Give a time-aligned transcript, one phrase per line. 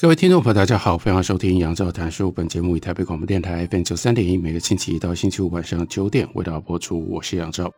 [0.00, 2.32] 各位听众朋友，大家好，欢迎收听杨照谈书。
[2.32, 7.06] 本节目以台北广播电台 FM 九三点一，每个星期一到星期五晚上九点为大家播出。
[7.06, 7.70] 我是杨照，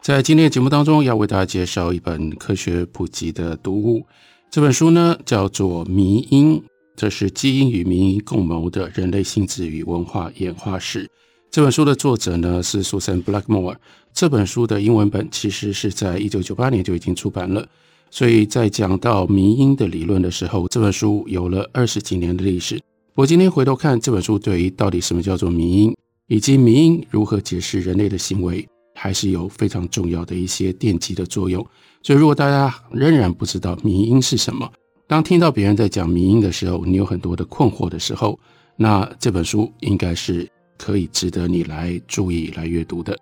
[0.00, 4.02] 在今天的节目当中，要为大家介绍一本科学普及的读物。
[4.50, 6.56] 这本书呢，叫做《迷因》，
[6.96, 11.06] 这是基因与迷因共谋的人类性质与文化演化史。
[11.50, 13.76] 这本书的作者呢是 Susan Blackmore。
[14.14, 17.68] 这本书的英文本其实是在一九九八年就已经出版了。
[18.10, 22.80] 所以在讲到迷因的理论的时候，这本书有了二十几年的历史。
[23.14, 31.64] 我今天回头看这本书，对于到底什么叫做迷因，以及迷因如何解释人类的行为，还是有非常重要的一些奠基的作用。
[32.02, 34.70] 所以，如果大家仍然不知道迷因是什么，
[35.06, 38.38] 当听到别人在讲迷因的时候，你有很多的困惑的时候，
[38.76, 43.16] 那这本书应该是可以值得你来注意来阅读的。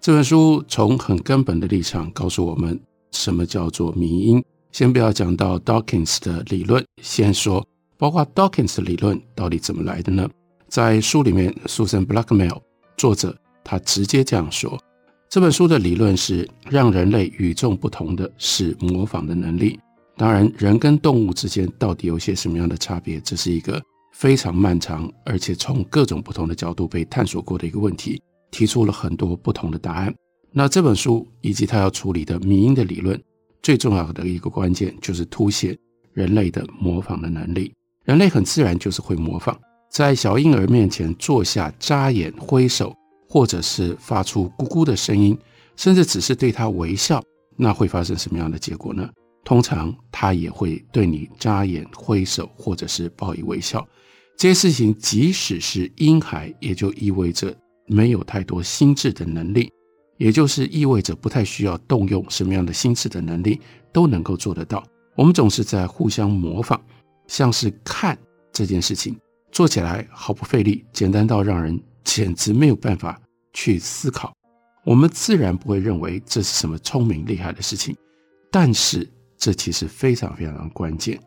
[0.00, 2.78] 这本书从很根本的立场告诉我们。
[3.16, 4.44] 什么叫做迷因？
[4.72, 10.28] 先不要讲到 Dawkins 的理论，先说包括 Dawkins 的理论到底怎么来的呢？
[10.68, 12.60] 在书里面，Susan Blackmail
[12.96, 14.78] 作者他直接这样说：
[15.30, 19.78] 这本书的理论是让人类与众不同的是模仿的能力。
[20.16, 23.80] 当然，人跟动物之间到底有些什么样的差别，这是一个
[24.12, 30.14] 非常漫长而且从各种不同的角度被探索过的一个问题，提出了很多不同的答案。
[30.58, 33.22] 那这本书以及他要处理的迷因的理论，
[33.62, 35.76] 最重要的一个关键就是凸显
[36.14, 37.70] 人类的模仿的能力。
[38.06, 39.54] 人类很自然就是会模仿，
[39.92, 42.96] 在小婴儿面前坐下、眨眼、挥手，
[43.28, 45.36] 或者是发出咕咕的声音，
[45.76, 47.22] 甚至只是对他微笑，
[47.58, 49.06] 那会发生什么样的结果呢？
[49.44, 53.86] 通常他也会对你眨眼、挥手，或者是报以微笑。
[54.38, 57.54] 这些事情即使是婴孩，也就意味着
[57.86, 59.70] 没有太多心智的能力。
[60.16, 63.60] 也就是意味着不太需要动用什么样的心智的能力
[63.92, 64.82] 都能够做得到。
[65.14, 66.80] 我们总是在互相模仿，
[67.26, 68.16] 像是看
[68.52, 69.16] 这件事情
[69.50, 73.20] 做起来毫不费力，简单到让人简直没有办法
[73.52, 74.32] 去思考。
[74.84, 77.96] 我们自然不会认为这是什么聪明厉害的事情，
[78.50, 81.18] 但是这其实非常非常关键，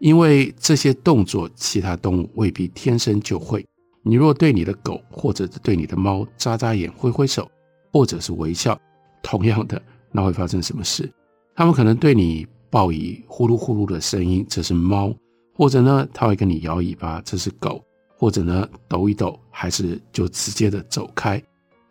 [0.00, 3.64] 因为这些动作其他动物未必天生就会。
[4.02, 7.50] 你若对你的狗或者对你的猫眨眨眼、挥挥手。
[7.94, 8.76] 或者是微笑，
[9.22, 11.08] 同样的，那会发生什么事？
[11.54, 15.14] 他们可能对你报以呼噜呼噜的声音，这是猫；
[15.54, 17.80] 或者呢，他会跟你摇尾巴，这是狗；
[18.18, 21.40] 或者呢，抖一抖，还是就直接的走开。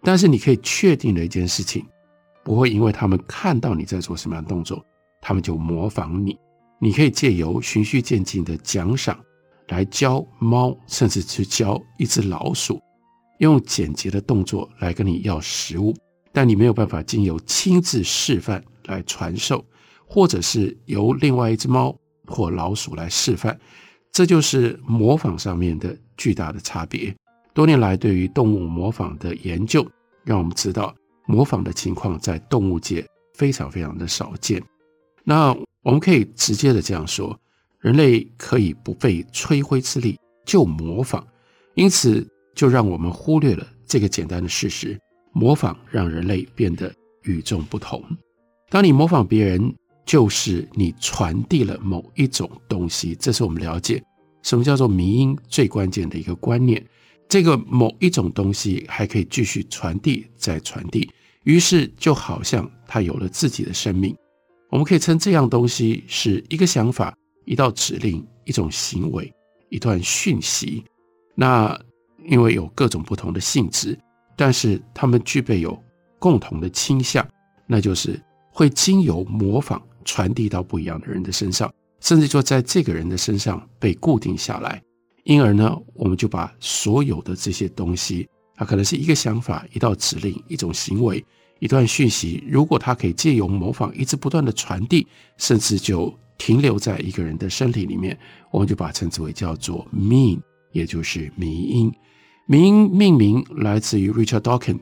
[0.02, 1.86] 但是你可以确定的一件事情，
[2.44, 4.86] 不会因为他们看到你在做什么样的动作，
[5.22, 6.38] 他们就模仿你。
[6.82, 9.18] 你可以借由循序渐进的奖赏
[9.70, 12.78] 来教猫，甚至去教一只老鼠。
[13.44, 15.96] 用简洁的动作来跟你要食物，
[16.32, 19.64] 但你没有办法经由亲自示范来传授，
[20.06, 21.96] 或者是由另外一只猫
[22.26, 23.60] 或老鼠来示范，
[24.12, 27.16] 这就是模仿上面的巨大的差别。
[27.54, 29.86] 多年来，对于动物模仿的研究，
[30.24, 30.96] 让我们知道
[31.28, 33.06] 模仿的情况在动物界
[33.36, 34.62] 非常非常的少见。
[35.24, 37.40] 那我们可以直接的这样说，
[37.80, 41.26] 人类可以不费吹灰之力就模仿，
[41.76, 42.28] 因此。
[42.56, 45.00] 就让我们忽略了这个简单的事实：
[45.32, 46.94] 模仿让人类变得
[47.24, 48.04] 与众不同。
[48.70, 49.74] 当你模仿别人，
[50.06, 53.16] 就是你传递了某一种东西。
[53.16, 54.04] 这是我们了解
[54.44, 56.84] 什么叫做迷因最关键的一个观念。
[57.28, 61.10] 这个某一种东西还可以继续传递，再传递，
[61.44, 64.16] 于是就好像它有了自己的生命。
[64.70, 67.16] 我们可以称这样东西是一个想法、
[67.46, 69.34] 一道指令、一种行为、
[69.70, 70.84] 一段讯息。
[71.36, 71.80] 那。
[72.26, 73.98] 因为有各种不同的性质，
[74.36, 75.78] 但是他们具备有
[76.20, 77.28] 共同的倾向，
[77.68, 78.22] 那就是
[78.52, 84.82] 会经由模仿传递到不一样的人的身上，甚至说在这个人的身上被固定下来。
[85.24, 91.24] 因而呢，我们就把所有的这些东西，它可能是一个想法、一道指令、一种行为、
[91.60, 98.20] 一段讯息，如果它可以借由模仿一直不断的传递，甚至就停留在一个人的身体里面，
[98.52, 100.42] 我们就把它称之为叫做 meme，
[100.74, 101.90] 也就是迷因。
[102.46, 104.82] 迷因命名来自于 Richard Dawkins。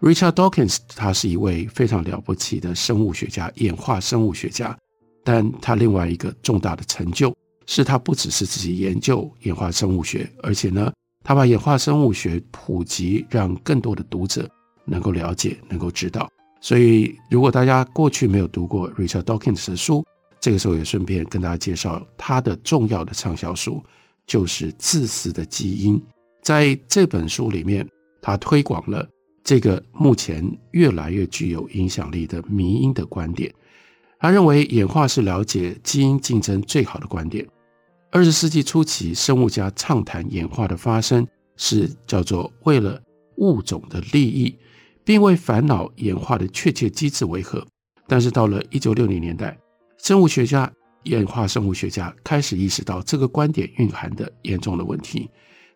[0.00, 4.78] Richard Dawkins，他是一位非常了不起的生物学家，演化生物学家。
[5.22, 7.34] 但他另外一个重大的成就，
[7.66, 10.90] 是他不只是自己研究演化生物学，而且呢，
[11.22, 14.48] 他把演化生物学普及，让更多的读者
[14.86, 16.30] 能够了解，能够知道。
[16.62, 20.04] 所以，如果大家过去没有读过 Richard Dawkins 的书，
[20.40, 23.84] 这个时候也顺便跟大家介绍他的重要的畅销书，
[24.30, 25.98] 就是《自私的基因》。
[26.40, 27.84] 在这本书里面，
[28.22, 29.04] 他推广了
[29.42, 33.52] 这个目前越来越具有影响力的迷因的观点。
[34.20, 37.44] 他认为演化是了解基因竞争最好的观点。
[38.12, 43.02] 二十世纪初期，生物家畅谈演化的发生是叫做为了
[43.38, 44.56] 物种的利益，
[45.02, 47.66] 并未烦恼演化的确切机制为何。
[48.06, 49.58] 但是到了一九六零年代，
[49.98, 50.72] 生物学家、
[51.04, 55.28] 演化生物学家开始意识到这个观点蕴含的严重的问题。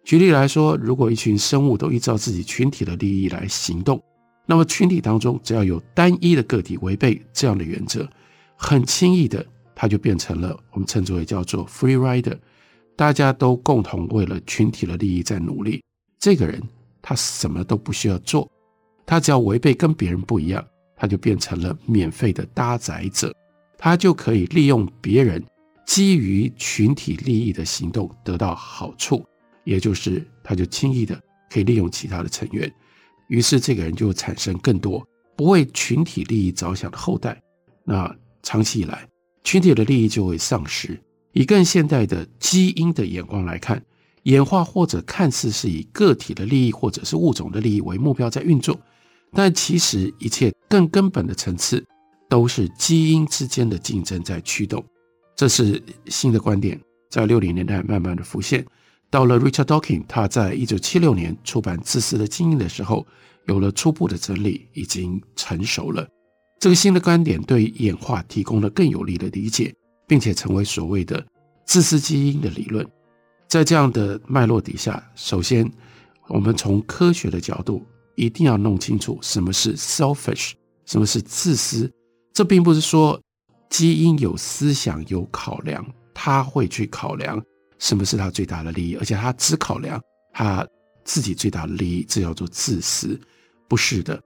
[0.04, 4.02] 举例来说，如果一群生物都依照自己群体的利益来行动，
[4.44, 8.06] 那么群体当中只要有单一的个体违背这样的原则，
[8.56, 9.44] 很轻易的
[9.74, 12.36] 他就变成了我们称之为叫做 free rider，
[12.94, 15.82] 大家都共同为了群体的利益在努力。
[16.18, 16.62] 这个人
[17.00, 18.46] 他什么都不需要做，
[19.06, 20.62] 他只要违背跟别人不一样，
[20.96, 23.34] 他就变成了免费的搭载者，
[23.76, 25.44] 他就可以利用别人
[25.86, 29.24] 基于群体利益的行动得到好处。
[29.64, 31.18] 也就是，他就轻易的
[31.50, 32.70] 可以利用其他的成员，
[33.28, 35.02] 于是这个人就产生更多
[35.36, 37.40] 不为群体利益着想的后代。
[37.82, 39.08] 那长期以来，
[39.42, 41.00] 群体的利益就会丧失。
[41.32, 43.82] 以更现代的基因的眼光来看，
[44.24, 48.78] 演化或者看似是以个体的利益或者是物种的利益为目标在运作，
[49.32, 51.84] 但其实一切更根本的层次
[52.34, 54.84] 都是基因之间的竞争在驱动。
[55.36, 56.76] 这是新的观点，
[57.08, 58.66] 在六零年代慢慢的浮现。
[59.08, 63.06] 到了 Richard Dawkins，他在一九七六年出版《自私的基因》的时候，
[63.46, 66.04] 有了初步的整理，已经成熟了。
[66.58, 69.72] 这个新的观点对演化提供了更有力的理解，
[70.08, 71.24] 并且成为所谓的
[71.64, 72.84] “自私基因”的理论。
[73.46, 75.70] 在这样的脉络底下，首先
[76.26, 77.86] 我们从科学的角度
[78.16, 80.54] 一定要弄清楚什么是 selfish，
[80.84, 81.88] 什么是自私。
[82.34, 83.18] 这并不是说
[83.70, 87.40] 基因有思想、有考量，他会去考量。
[87.78, 88.96] 什么是他最大的利益？
[88.96, 90.00] 而且他只考量
[90.32, 90.66] 他
[91.04, 93.18] 自己最大的利益，这叫做自私，
[93.68, 94.20] 不是的，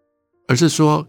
[0.47, 1.07] 而是说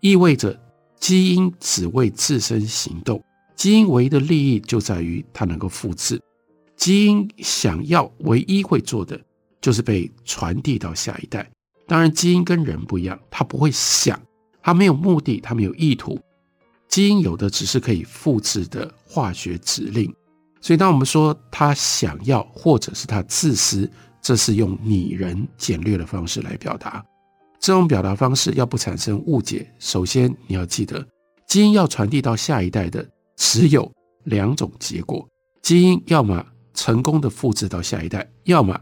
[0.00, 0.58] 意味着
[0.98, 3.22] 基因只为自身行动，
[3.54, 6.20] 基因唯一的利益就在于它能够复制，
[6.76, 9.20] 基因想要唯一会做的
[9.60, 11.48] 就是被传递到下一代。
[11.86, 14.18] 当然，基因跟人不一样，它不会想，
[14.62, 16.18] 它没有目的，它没有意图，
[16.92, 20.14] 基因有的只是可以复制的化学指令。
[20.60, 23.90] 所以，当我们说他想要，或者是他自私，
[24.20, 27.02] 这是用拟人简略的方式来表达。
[27.58, 31.02] 这种表达方式要不产生误解，首先你要记得，
[31.48, 33.90] 基因要传递到下一代的只有
[34.24, 35.26] 两种结果：
[35.62, 36.44] 基因要么
[36.74, 38.78] 成功的复制到下一代，要么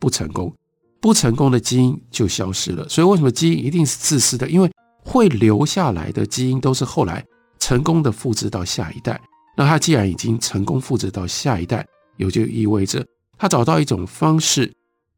[0.00, 0.52] 不成功。
[1.00, 2.88] 不成功的基因就消失了。
[2.88, 4.50] 所以，为什么基因一定是自私的？
[4.50, 4.68] 因为
[5.04, 7.24] 会留下来的基因都是后来
[7.62, 9.20] 成功的复制到下一代。
[9.56, 11.86] 那他既然已经成功复制到下一代，
[12.16, 13.06] 也就意味着
[13.38, 14.72] 他找到一种方式，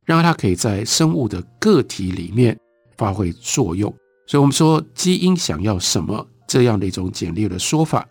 [0.04, 2.54] 让他可以在生物的个体里面
[2.98, 3.90] 发挥作用。
[4.26, 8.06] 所以，我们说基因想要什么这样的一种简略的说法，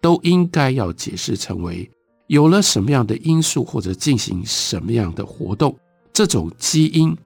[0.00, 1.90] 都应该要解释成为
[2.28, 5.76] 有了什么样的因素或者进行什么样的活动，
[6.12, 7.16] 这种基因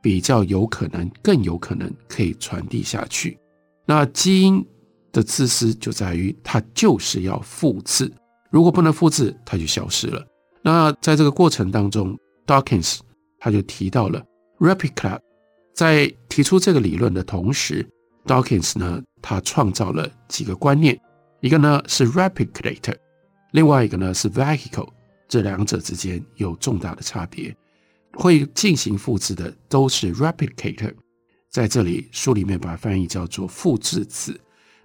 [0.00, 3.36] 比较有可能，更有可能可以传递下去。
[3.84, 4.64] 那基因。
[5.14, 8.12] 的自私就在于它就是要复制，
[8.50, 10.26] 如果不能复制，它就消失了。
[10.60, 12.98] 那在这个过程当中，Dawkins
[13.38, 14.20] 他就提到了
[14.58, 15.18] Replica，
[15.72, 17.88] 在提出这个理论的同时
[18.26, 21.00] ，Dawkins 呢，他创造了几个观念，
[21.40, 22.96] 一个呢是 Replicator，
[23.52, 24.88] 另外一个呢是 Vehicle，
[25.28, 27.54] 这两者之间有重大的差别。
[28.14, 30.94] 会进行复制的都是 Replicator，
[31.50, 34.40] 在这里书里面把它翻译叫做复制子。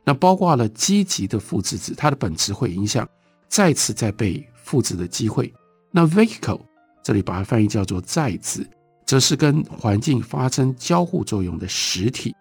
[0.10, 3.08] 那包括了积极的复制子，它的本质会影响
[3.48, 5.54] 再次再被复制的机会。
[5.92, 6.60] 那 vehicle
[7.04, 8.68] 这里把它翻译叫做载子，
[9.06, 12.34] 则是跟环境发生交互作用的实体。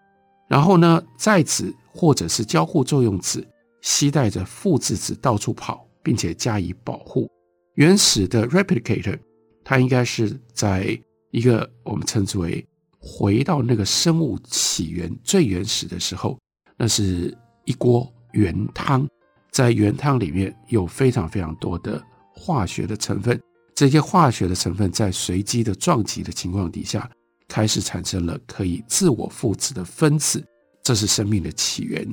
[0.47, 3.47] 然后呢，载子或者是交互作用子
[3.81, 7.29] 携带着复制子到处跑，并且加以保护。
[7.75, 9.19] 原始的 replicator
[9.63, 10.99] 它应该是在
[11.29, 16.35] 一个我们称之为回到那个生物起源最原始的时候，
[16.75, 17.37] 那是。
[17.69, 19.07] 一锅原汤，
[19.51, 23.39] 在原汤里面有非常非常多的化学的成分，
[23.75, 27.07] 这些化学的成分在随机的撞击的情况底下，
[27.47, 30.43] 开始产生了可以自我复制的分子，
[30.81, 32.11] 这是生命的起源。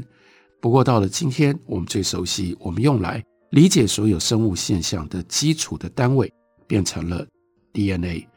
[0.60, 6.30] 不过到了今天，我们最熟悉，我们用来理解所有生物现象的基础的单位，
[6.66, 7.26] 变成了
[7.72, 8.28] DNA。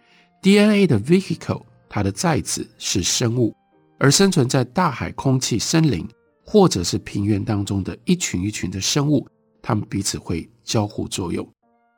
[0.42, 3.54] DNA 的 vehicle，它的载子是生物，
[4.00, 6.08] 而生存在大海、空气、森林
[6.52, 9.28] 或者是平原当中的一群一群的生物，
[9.62, 11.48] 它们彼此会交互作用。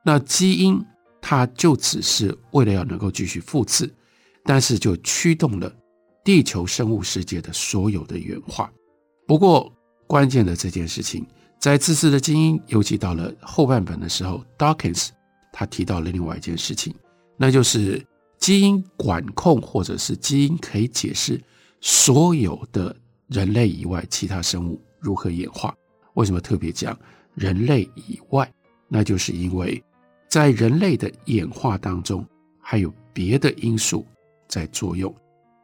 [0.03, 0.77] 那基因
[1.22, 3.89] 它就只是为了要能够继续复制，
[4.43, 5.74] 但是就驱动了
[6.22, 8.70] 地球生物世界的所有的演化。
[9.25, 9.72] 不过
[10.05, 11.25] 关键的这件事情，
[11.58, 15.12] 在自私的基因，尤其到了后半本的时候，Dawkins
[15.53, 16.93] 他提到了另外一件事情，
[17.38, 18.05] 那就是。
[18.41, 21.39] 基因管控，或者是基因可以解释
[21.79, 22.96] 所有的
[23.31, 25.73] 人类以外其他生物如何演化。
[26.13, 26.97] 为什么特别讲
[27.33, 28.47] 人类以外？
[28.88, 29.81] 那就是因为
[30.29, 32.23] 在人类的演化当中，
[32.59, 34.05] 还有别的因素
[34.47, 35.11] 在作用。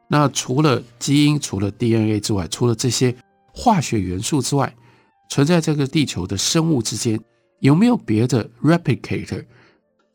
[0.08, 3.14] 那除了基因，除了 DNA 之外，除了这些
[3.54, 4.74] 化学元素之外，
[5.30, 7.20] 存在这个地球的生物之间
[7.60, 9.46] 有没有别的 replicator？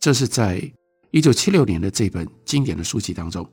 [0.01, 0.73] 这是在。
[1.15, 3.47] 一九七六年的这本经典的书籍当中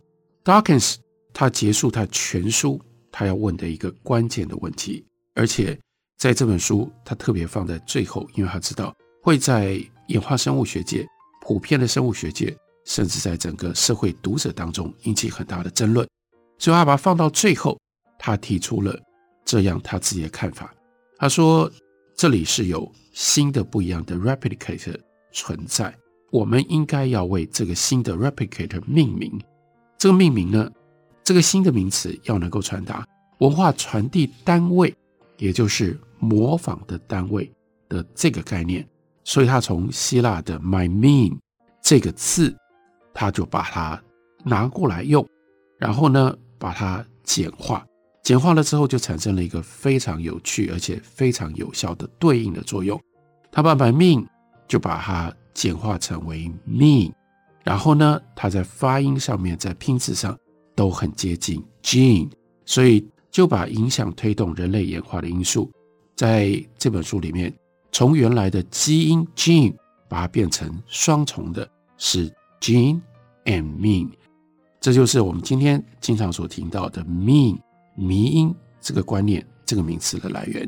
[0.45, 0.95] ，Dawkins
[1.33, 2.79] 他结束他全书，
[3.11, 5.77] 他要问的一个关键的问题，而且
[6.17, 11.07] 在这本书他特别放在最后，因为他知道会在演化生物学界、
[11.41, 16.07] 普遍的生物学界，甚至在整个社会读者当中引起很大的争论，
[16.57, 17.79] 所以他把它放到最后，
[18.17, 18.99] 他提出了
[19.45, 20.73] 这样他自己的看法。
[21.17, 21.69] 他说
[22.15, 24.97] ：“这里是有新的不一样的 replicator
[25.31, 25.93] 存在。”
[26.31, 29.41] 我们应该要为这个新的 replicator 命名。
[29.97, 30.71] 这个命名呢，
[31.29, 33.07] 这个新的名词要能够传达
[33.37, 34.91] 文化传递单位，
[35.37, 37.47] 也就是模仿的单位
[37.87, 38.83] 的这个概念。
[39.23, 41.37] 所以他从希腊的 my mean
[41.83, 42.51] 这个字，
[43.13, 44.01] 他就把它
[44.43, 45.23] 拿过来用，
[45.77, 47.85] 然后呢，把它简化，
[48.23, 52.99] 简化了之后就产生了一个非常有趣而且非常有效的对应的作用。
[53.51, 54.25] 他把 my mean
[54.67, 55.31] 就把它。
[55.53, 57.11] 简化成为 mean，
[57.65, 60.37] 然后呢，它在发音上面，在拼字上
[60.79, 62.29] 都很接近 gene，
[62.65, 65.69] 所以就把影响推动人类演化的因素，
[66.15, 67.53] 在这本书里面，
[67.91, 69.75] 从原来的基因 gene
[70.07, 73.01] 把它变成双重的，是 gene
[73.43, 74.09] and mean，
[74.79, 77.59] 这就是我们今天经常所听到的 mean
[77.95, 80.65] 迷因这个观念，这个名词的来源。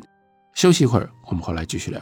[0.56, 2.01] 休息一会儿，我们回来继续聊。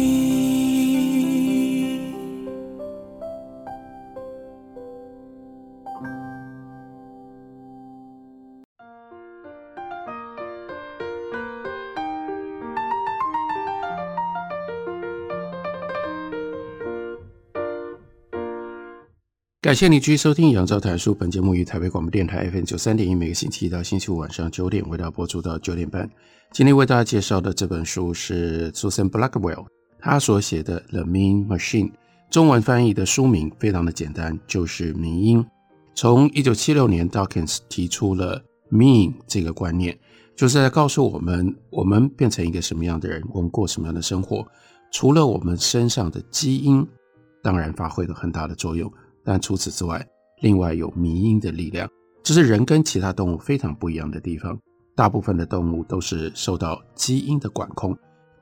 [19.61, 21.11] 感谢你继续收听《杨照谈书》。
[21.15, 26.09] 本节目于台北广播电台 FM 九三点一，每个星期一到星期五晚上九点为大家播出到九点半。
[26.51, 29.67] 今天为大家介绍的这本书是 Susan Blackwell
[29.99, 31.89] 他所写的《The Mean Machine》，
[32.31, 35.45] 中文翻译的书名非常的简单，就是“迷因”。
[35.93, 39.95] 从一九七六年，Dawkins 提出了 “mean” 这个观念，
[40.35, 44.43] 就是在告诉我们，我们变成一个什么样的人，我们过什么样的生活，
[44.91, 46.83] 除了我们身上的基因，
[47.43, 48.91] 当然发挥了很大的作用。
[49.23, 50.05] 但除此之外，
[50.41, 51.89] 另外有迷因的力量，
[52.23, 54.57] 这是人跟其他动物非常不一样的地方。
[54.95, 57.97] 大部分的动物都是受到基因的管控，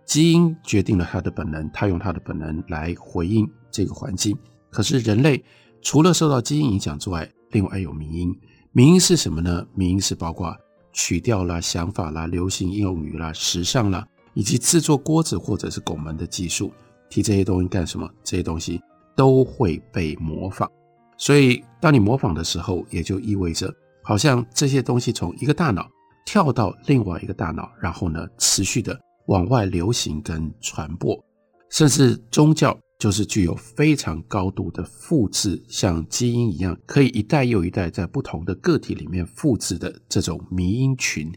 [0.06, 4.38] 基因决定了它的本能，它用它的本能来回应这个环境。
[4.72, 5.44] 可是人类
[5.82, 8.36] 除了受到基因影响之外，另外有迷因。
[8.72, 9.66] 迷因是什么呢？
[9.74, 10.56] 迷因是包括
[10.92, 16.72] 曲调啦、想法啦、流行用语啦、时尚啦，以及制作锅子或者是拱门的技术。
[17.10, 18.10] 提这些东西干什么？
[18.24, 18.82] 这些东西。
[19.20, 20.70] 都会被模仿，
[21.18, 23.70] 所以当你模仿的时候，也就意味着
[24.02, 25.86] 好像这些东西从一个大脑
[26.26, 31.22] 跳到另外一个大脑，然后呢，持续的往外流行跟传播，
[31.70, 41.30] 甚至宗教就是具有非常高度的复制，像基因一样，可以一代又一代在不同的个体里面复制的这种迷因群，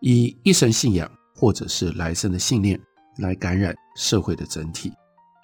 [0.00, 2.80] 以一神信仰或者是来生的信念
[3.18, 4.92] 来感染社会的整体。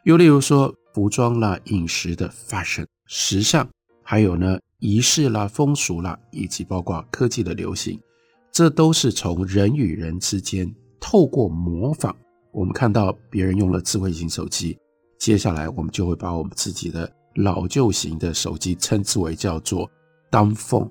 [0.04, 0.72] 又例如说。
[0.92, 3.68] 服装啦、饮食的 fashion 时尚，
[4.02, 8.00] 还有呢仪式啦、风俗啦，以及包括科技的流行，
[8.50, 12.14] 这都是从人与人之间透过模仿，
[12.52, 14.78] 我们看到别人用了智慧型手机，
[15.18, 19.90] 接下来我们就会把我们自己的老旧型的手机称之为叫做
[20.30, 20.90] dumb phone。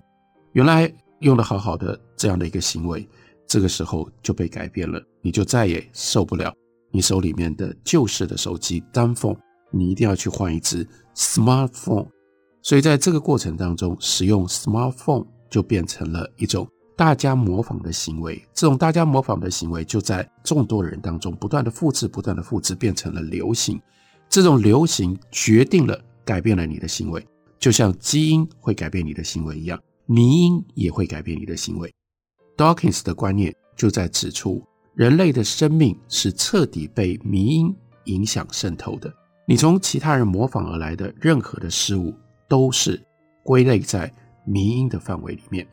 [0.53, 3.07] 原来用得好好的这样的一个行为，
[3.47, 6.53] 这个时候就被改变了，你就再也受不了
[6.91, 9.37] 你手里面的旧式的手机 dumb phone，
[9.71, 12.07] 你一定要去换一只 smartphone。
[12.61, 16.67] 所以在这个过程当中，使用 smartphone 就变成了一种。
[16.95, 23.81] 大家模仿的行为，这种大家模仿的行为就在众多人当中不断的复制，不断的复制，变成了流行。
[24.27, 27.25] 这种流行决定了改变了你的行为，
[27.57, 31.89] 就像基因会改变你的行为一样，迷因也会改变你的行为。
[32.57, 34.61] Dawkins 的观念就在指出，
[34.93, 37.73] 人类的生命是彻底被迷因
[38.03, 39.09] 影响渗透的。
[39.49, 42.13] 你从其他人模仿而来的任何的事物，
[42.47, 43.01] 都是
[43.41, 44.13] 归类在
[44.45, 45.67] 迷因的范围里面。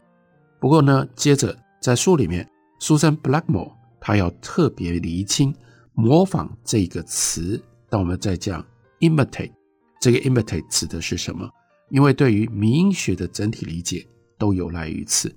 [0.59, 2.49] 不过呢，接着在书里面
[2.81, 5.55] ，Susan Blackmore 她要特别厘清
[5.93, 7.63] “模仿”这个词。
[7.91, 8.65] 当我们在讲
[9.01, 9.53] imitate，
[10.01, 11.47] 这个 imitate 指的是什么？
[11.91, 15.31] 因为对于迷因学的整体理解都有赖于此。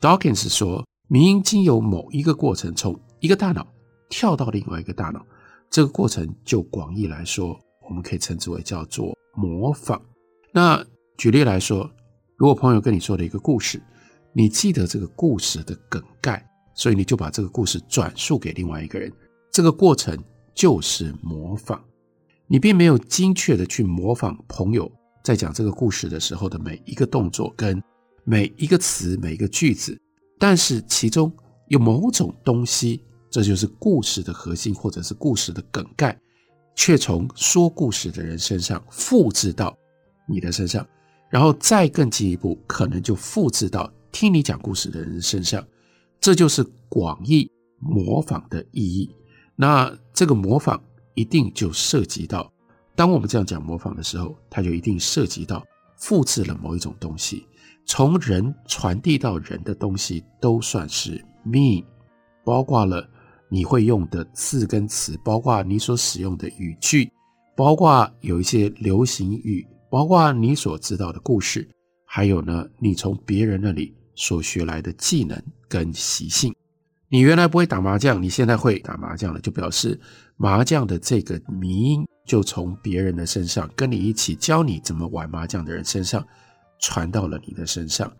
[0.00, 3.66] Dawkins 说，迷因经由某一个过程，从一个大脑
[4.08, 5.26] 跳到另外一个大脑，
[5.68, 7.58] 这个过程就广义来说，
[7.90, 10.00] 我们可以称之为叫做模仿。
[10.54, 10.82] 那
[11.18, 11.90] 举例来说，
[12.36, 13.82] 如果朋友跟你说的一个故事，
[14.32, 16.42] 你记得这个故事的梗概，
[16.74, 19.12] 所以你就把这个故事转述给另外一个人。
[19.52, 20.16] 这个过程
[20.54, 21.84] 就是模仿。
[22.46, 24.90] 你并没有精确的去模仿朋友
[25.22, 27.82] 在讲这个故事的时候的每一个动作跟
[28.24, 30.00] 每一个词、每一个句子，
[30.38, 31.32] 但是其中
[31.68, 36.16] 有某种东西，这就是故事的核心或者是故事的梗概，
[36.74, 39.76] 却从说故事的人身上复制到
[40.26, 40.86] 你的身上，
[41.28, 43.92] 然后再更进一步，可能就复制到。
[44.12, 45.64] 听你讲故事的人身上，
[46.20, 49.14] 这就是广义模仿的意义。
[49.54, 50.82] 那这个模仿
[51.14, 52.52] 一定就涉及到，
[52.96, 55.64] 当我们这样讲模仿的时候，它就一定涉及到
[55.96, 57.46] 复制了某一种东西，
[57.86, 61.84] 从人传递到人的东西都算是 me，
[62.44, 63.08] 包括了
[63.50, 67.10] 你会用的字跟词，包括你所使用的语句，
[67.54, 71.68] 包括有一些流行语，包括你所知道的故事，
[72.06, 73.94] 还有呢，你从别人那里。
[74.16, 76.54] 所学来的技能跟习性，
[77.08, 79.98] 你原来不会打麻将，你现在会打麻将了，就表示
[80.36, 86.22] 麻将的这个迷因就从别人的身上，跟你一起教你怎么玩麻将的人身上
[86.80, 88.12] 传到了你的身上。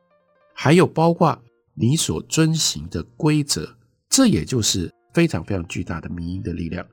[0.55, 1.39] 还有包括
[1.75, 3.69] 你所遵循的规则，
[4.09, 6.87] 这也就是非常非常巨大的迷因的力量。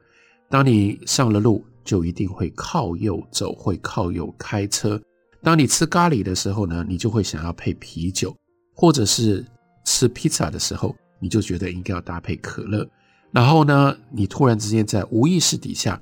[0.49, 5.01] 当你上了路，就一定会靠右走，会靠右开车。
[5.41, 8.35] 当你吃咖喱的时候呢，你就会想要配啤酒。
[8.79, 9.43] 或者是
[9.85, 12.87] 吃披萨的时候，你就觉得应该要搭配可乐，
[13.31, 15.99] 然后呢，你突然之间在无意识底下，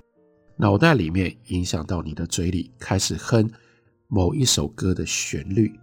[0.58, 3.50] 脑袋里面影响到你的嘴里，开始哼
[4.10, 5.74] 某一首歌的旋律，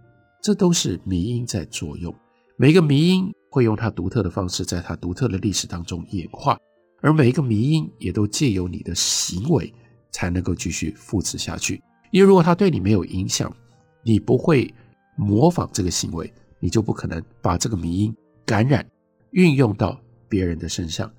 [0.43, 2.13] 这都是迷因在作用。
[2.57, 6.57] 每个迷因会用它独特的方式，在它独特的历史当中演化，
[7.01, 9.71] 而每一个迷因也都借由你的行为
[10.11, 11.79] 才能够继续复制下去。
[12.09, 13.55] 因为如果它对你没有影响，
[14.01, 14.73] 你不会
[15.15, 16.33] 模仿这个行为。
[16.59, 18.89] 你就不可能把这个迷因感染
[19.31, 21.11] 运用到别人的身上。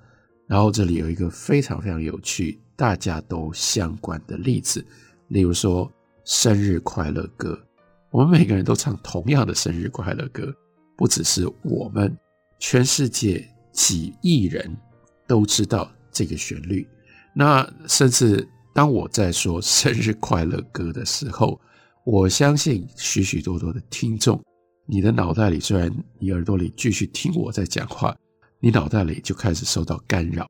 [0.47, 4.83] 然后这里有一个非常非常有趣、大家都相关的例子，
[5.27, 5.87] 例如说
[6.23, 7.55] 生日快乐歌，
[8.09, 10.51] 我们每个人都唱同样的生日快乐歌，
[10.97, 12.17] 不只是我们，
[12.59, 14.75] 全世界几亿人
[15.27, 16.87] 都知道这个旋律。
[17.33, 21.59] 那甚至当我在说生日快乐歌的时候，
[22.05, 24.41] 我相信许许多多的听众。
[24.87, 28.15] 你的脑袋里，虽然你耳朵里继续听我在讲话，
[28.59, 30.47] 你脑袋里就开始受到干扰，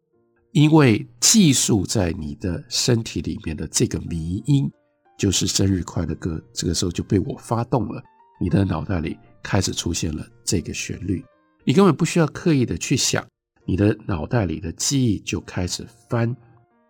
[0.51, 4.69] 因为寄宿在你的身体里面的这个迷因，
[5.17, 8.03] 就是生日快乐歌，这个时候就被我发动了，
[8.41, 11.23] 你的脑袋里开始出现了这个旋律，
[11.65, 13.25] 你根本不需要刻意的去想，
[13.65, 16.33] 你的脑袋里的记忆就开始翻，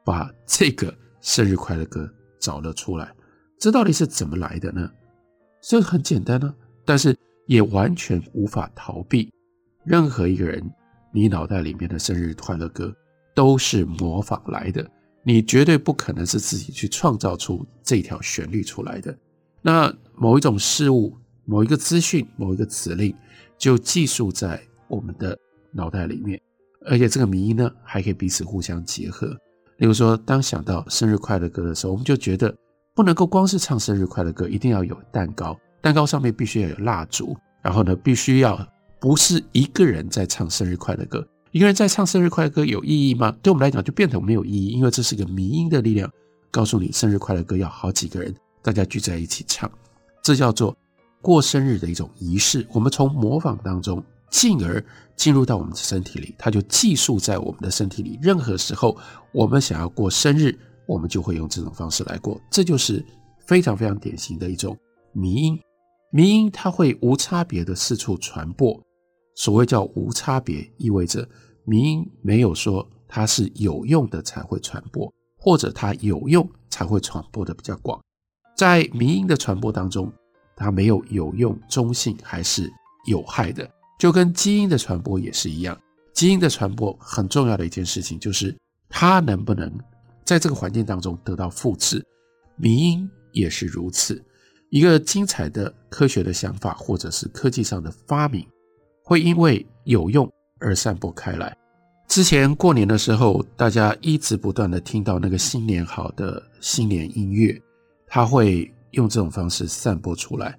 [0.03, 2.07] 把这个生日快乐歌
[2.39, 3.11] 找了出来，
[3.59, 4.91] 这到底是怎么来的呢？
[5.61, 7.17] 这很简单呢、啊，但是。
[7.47, 9.31] 也完全无法逃避，
[9.83, 10.67] 任何一个人，
[11.13, 12.91] 你脑袋里面的生日快乐歌
[13.35, 14.83] 都是模仿来的，
[15.21, 19.15] 你绝对不可能是自己去创造出这条旋律出来的。
[19.61, 23.15] 那某一种事物、某一个资讯、某一个指令，
[23.57, 25.37] 就寄宿在我们的
[25.71, 26.39] 脑袋里面，
[26.85, 29.27] 而且这个迷因呢，还可以彼此互相结合。
[29.77, 32.55] 例如说，当想到生日快乐歌的时候，我们就觉得
[32.93, 35.57] 不能够光是唱生日快乐歌，一定要有蛋糕。
[35.81, 38.57] 蛋糕上面必须要有蜡烛，然后呢，必须要
[38.99, 41.27] 不是一个人在唱生日快乐歌。
[41.51, 43.35] 一个人在唱生日快乐歌有意义吗？
[43.41, 46.11] 对我们来讲就变得没有意义，因为这是个迷因的力量，
[46.51, 49.69] 告诉你生日快乐歌要好几个人大家聚在一起唱，
[50.23, 50.75] 这叫做
[51.25, 52.67] 过生日的一种仪式。
[52.71, 54.85] 我们从模仿当中进而
[55.15, 58.19] 进入到我们的身体里，它就寄宿在我们的身体里。
[58.21, 58.95] 任何时候
[59.31, 63.03] 我们想要过生日，我们就会用这种方式来过，这就是
[63.47, 64.77] 非常非常典型的一种
[65.13, 65.59] 迷因。
[66.11, 68.79] 迷因它会无差别的四处传播。
[69.35, 71.27] 所谓叫无差别，意味着
[71.63, 77.99] 迷因没有说它是有用的才会传播，或者它有用才会传播的比较广。
[78.55, 80.13] 在迷因的传播当中，
[80.55, 82.71] 它没有有用、中性还是
[83.07, 85.77] 有害的，就跟基因的传播也是一样。
[86.13, 88.55] 基因的传播很重要的一件事情就是
[88.87, 89.71] 它能不能
[90.23, 92.01] 在这个环境当中得到复制。
[92.55, 94.23] 迷因也是如此。
[94.69, 98.45] 一个精彩的科学的想法，或者是科技上的发明，
[99.03, 101.55] 会因为有用而散播开来。
[102.07, 107.61] 之前过年的时候，大家一直不断的听到那个新年好的新年音乐，
[108.07, 110.57] 它会用这种方式散播出来，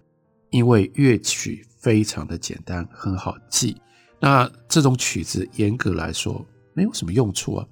[0.51, 3.77] 因为乐曲非常的简单，很好记。
[4.19, 7.67] 那这种曲子严格来说没有什么用处啊。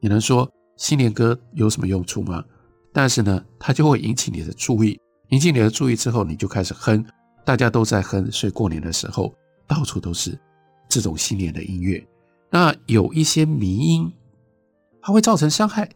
[0.00, 2.44] 你能说新年歌有什么用处吗？
[2.92, 4.98] 但是呢，它就会引起你的注意。
[5.30, 7.04] 引起你的注意之后，你就开始哼，
[7.44, 9.34] 大家都在哼，所以过年的时候
[9.66, 10.38] 到处都是
[10.88, 12.04] 这种新年的音乐。
[12.50, 14.12] 那有一些迷音，
[15.00, 15.88] 它会造成伤害，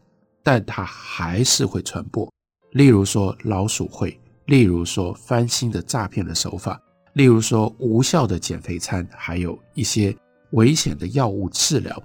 [0.43, 2.33] 但它还是会传播。
[2.79, 6.81] 例如说老鼠会，例如说翻新的诈骗的手法，
[7.15, 10.17] 例如说无效的减肥餐，还有一些
[10.53, 12.01] 危险的药物治疗。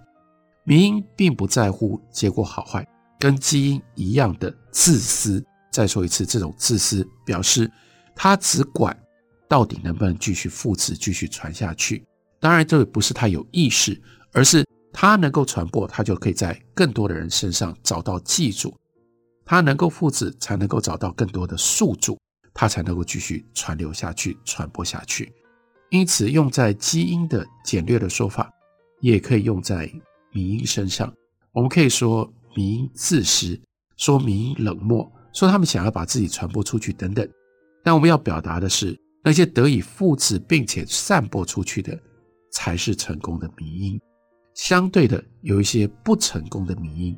[0.64, 2.84] 迷因并不在乎结果好坏，
[3.20, 5.46] 跟基因一样的自私。
[5.72, 7.72] 再说一次，这种自私表示
[8.16, 8.98] 他只管
[9.48, 12.04] 到底能不能继续复制、继续传下去。
[12.40, 18.76] 当然，这也不是他有意识，而是他能够传播，他就可以在更多的人身上找到记住。
[19.54, 22.18] 他能够复制，才能够找到更多的宿主，
[22.54, 25.32] 他才能够继续传流下去、传播下去。
[25.90, 28.52] 因此，用在基因的简略的说法，
[29.00, 29.92] 也可以用在
[30.32, 31.14] 迷因身上。
[31.52, 33.60] 我们可以说迷因自私，
[33.98, 35.12] 说迷因冷漠。
[35.34, 37.28] 说他们想要把自己传播出去等等，
[37.84, 42.00] 但我们要表达的是，那些得以复制并且散播出去的，
[42.52, 44.00] 才是成功的迷因。
[44.54, 47.18] 相对的，有一些不成功的迷因，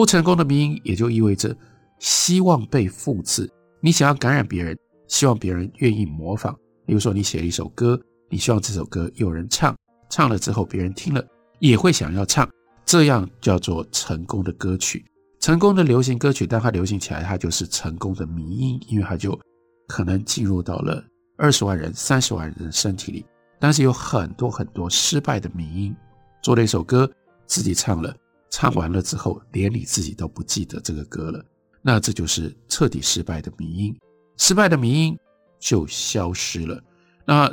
[0.00, 1.54] 不成功的迷因也就意味着
[1.98, 3.46] 希望被复制。
[3.80, 4.74] 你想要感染别人，
[5.06, 6.56] 希望别人愿意模仿。
[6.86, 9.76] 比如说，你写了一首歌，你希望这首歌有人唱，
[10.08, 11.22] 唱了之后别人听了
[11.58, 12.48] 也会想要唱，
[12.86, 15.04] 这样叫做成功的歌曲。
[15.38, 19.38] 成功的流行歌曲，当它流行起来，它就是成功的迷因，因为它就
[19.86, 21.04] 可能进入到了
[21.36, 23.22] 二十万人、三十万人的身体里。
[23.58, 25.94] 但是有很多很多失败的迷因，
[26.42, 27.06] 做了一首歌，
[27.44, 28.16] 自己唱了，
[28.50, 31.44] 唱完了之后，连你自己都不记得这个歌了，
[31.80, 33.96] 那这就是彻底失败的迷因。
[34.36, 35.18] 失败的迷因
[35.58, 36.82] 就消失了。
[37.24, 37.48] 那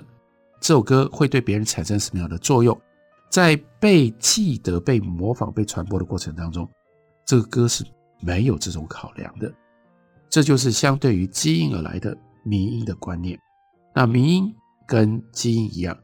[0.60, 2.80] 这首歌会对别人产生什么样的作用？
[3.30, 6.68] 在被记得、被模仿、被传播的过程当中。
[7.26, 7.84] 这个歌是
[8.22, 9.54] 没有这种考量的，
[10.30, 13.38] 这就是相对于基因而来的迷因的观念。
[13.94, 14.56] 那迷因
[14.88, 15.96] 跟基因一样，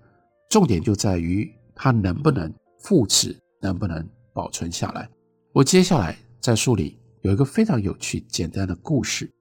[0.49, 5.09] 重点就在于它能不能复制，能不能保存下来。
[5.51, 9.31] 我接下来在书里有一个非常有趣、简单的故事，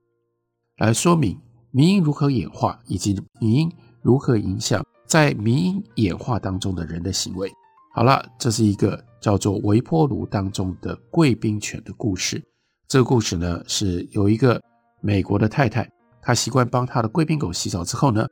[0.77, 7.51] 来说明迷音如何演化，以及迷音如何影响在迷音演化当中的人的行为。
[7.95, 12.43] 好了，这是一个叫做微波炉当中的贵宾犬的故事。
[12.89, 14.61] 这个故事呢，是有一个
[15.01, 18.27] 美国的太太，她习惯帮她的贵宾狗洗澡之后呢，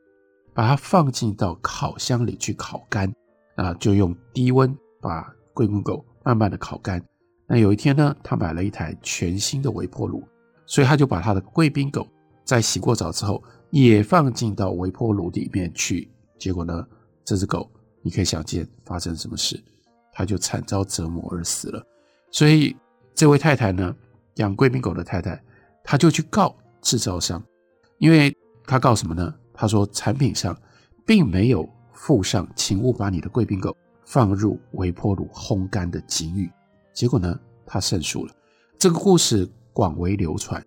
[0.53, 3.11] 把它放进到烤箱里去烤干，
[3.55, 7.03] 啊，就用低温把贵宾狗慢慢的烤干。
[7.47, 10.23] 那有一天呢，他买了一台全新的微波炉，
[10.65, 12.07] 所以他就把他的贵宾狗
[12.43, 16.09] 在洗过澡之后也放进到微波炉里面去。
[16.39, 16.87] 结果呢，
[17.23, 17.69] 这只狗。
[18.03, 19.63] 你可以想见发生什么事，
[20.11, 21.85] 他就惨遭折磨而死了。
[22.31, 22.75] 所以
[23.13, 23.95] 这位太太呢，
[24.37, 25.39] 养贵宾狗的太太，
[25.83, 27.43] 她就去告制造商，
[27.99, 29.31] 因为她告什么呢？
[29.53, 30.59] 她说产品上
[31.05, 33.77] 并没有附上“请勿把你的贵宾狗
[34.11, 36.51] 放入微波炉烘干”的警语。
[36.93, 38.33] 结果呢，他胜诉了。
[38.77, 40.61] 这个故事广为流传，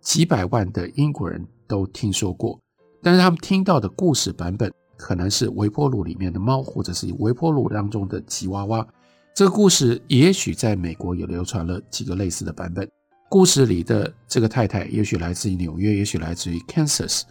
[0.00, 2.58] 几百万的英国人都听说过，
[3.00, 4.72] 但是他们听到的故事版本。
[5.02, 8.86] 可能是微波炉里面的猫，或者是微波炉当中的吉娃娃。
[9.34, 12.86] 这个故事也许在美国也流传了几个类似的版本。
[13.30, 17.22] 故事里的这个太太，也许来自于纽约，也许来自于 Kansas，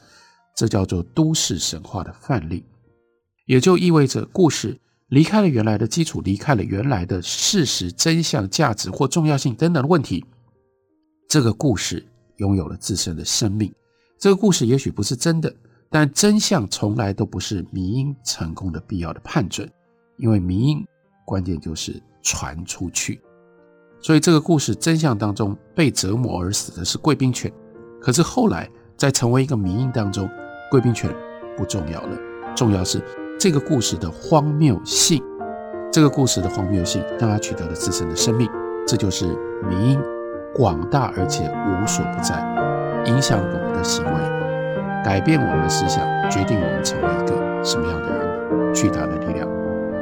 [0.56, 2.66] 这叫做都市神话的范例。
[3.46, 4.76] 也就意味着故事
[5.10, 10.24] 离开了原来的基础，离开了原来的事实、真相、价值或重要性等等的问题。
[11.28, 12.06] 这个故事
[12.38, 13.74] 拥有了自身的生命。
[14.20, 15.54] 这个故事也许不是真的，
[15.90, 19.70] 但真相从来都不是迷因成功的必要的判准，
[20.18, 20.86] 因为迷因
[21.26, 23.20] 关键就是传出去。
[24.02, 27.52] 所以这个故事真相当中被折磨而死的是贵宾犬，
[28.00, 30.30] 可是后来在成为一个迷因当中，
[30.70, 31.14] 贵宾犬
[31.58, 32.18] 不重要了，
[32.56, 33.04] 重要是
[33.40, 35.24] 这个故事的荒谬性。
[35.94, 38.50] 这个故事的荒谬性让它取得了自身的生命，
[38.86, 39.26] 这就是
[39.70, 40.00] 迷因
[40.54, 42.36] 广大而且无所不在，
[43.06, 44.12] 影响我们的行为，
[45.06, 49.48] 改变我们的思想，决定我们成为一个什么样的人，巨大的力量。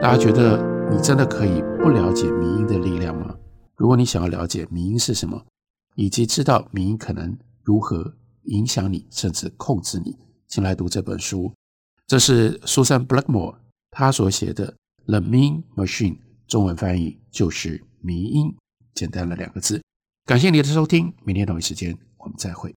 [0.01, 3.35] 大家觉得你真的可以不了解迷因的力量吗？
[3.75, 5.39] 如果你想要了解迷因是什么，
[5.93, 11.53] 以及知道迷因可能如何影响你，甚至控制你，请来读这本书。
[12.07, 13.57] 这是 Susan Blackmore
[13.91, 14.73] 她所写的
[15.07, 16.13] 《The Mean Machine》，
[16.47, 18.55] 中文翻译就是“迷音”，
[18.95, 19.83] 简单了两个字。
[20.23, 22.65] 感谢你的收听，明天同一时间我们再会。